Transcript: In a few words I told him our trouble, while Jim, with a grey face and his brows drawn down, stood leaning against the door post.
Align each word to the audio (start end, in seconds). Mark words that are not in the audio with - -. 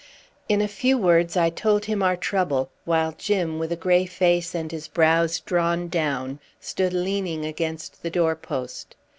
In 0.49 0.61
a 0.61 0.67
few 0.67 0.97
words 0.97 1.37
I 1.37 1.51
told 1.51 1.85
him 1.85 2.01
our 2.01 2.17
trouble, 2.17 2.71
while 2.85 3.11
Jim, 3.15 3.59
with 3.59 3.71
a 3.71 3.75
grey 3.75 4.07
face 4.07 4.55
and 4.55 4.71
his 4.71 4.87
brows 4.87 5.39
drawn 5.41 5.89
down, 5.89 6.39
stood 6.59 6.91
leaning 6.91 7.45
against 7.45 8.01
the 8.01 8.09
door 8.09 8.35
post. 8.35 8.95